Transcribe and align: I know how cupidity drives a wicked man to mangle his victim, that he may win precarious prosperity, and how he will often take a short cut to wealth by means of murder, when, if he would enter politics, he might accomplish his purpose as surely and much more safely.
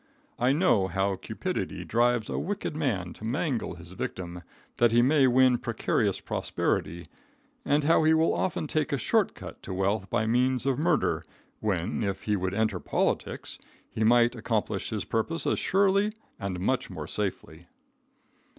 I 0.39 0.51
know 0.51 0.87
how 0.87 1.13
cupidity 1.15 1.85
drives 1.85 2.27
a 2.27 2.39
wicked 2.39 2.75
man 2.75 3.13
to 3.13 3.23
mangle 3.23 3.75
his 3.75 3.91
victim, 3.91 4.41
that 4.77 4.91
he 4.91 5.03
may 5.03 5.27
win 5.27 5.59
precarious 5.59 6.19
prosperity, 6.19 7.07
and 7.63 7.83
how 7.83 8.01
he 8.01 8.15
will 8.15 8.33
often 8.33 8.65
take 8.65 8.91
a 8.91 8.97
short 8.97 9.35
cut 9.35 9.61
to 9.61 9.75
wealth 9.75 10.09
by 10.09 10.25
means 10.25 10.65
of 10.65 10.79
murder, 10.79 11.23
when, 11.59 12.01
if 12.01 12.23
he 12.23 12.35
would 12.35 12.55
enter 12.55 12.79
politics, 12.79 13.59
he 13.91 14.03
might 14.03 14.33
accomplish 14.33 14.89
his 14.89 15.05
purpose 15.05 15.45
as 15.45 15.59
surely 15.59 16.13
and 16.39 16.59
much 16.59 16.89
more 16.89 17.05
safely. 17.05 17.67